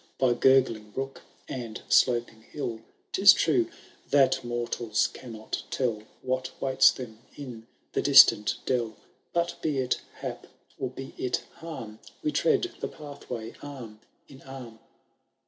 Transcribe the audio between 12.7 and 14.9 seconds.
the pathiray arm in arm.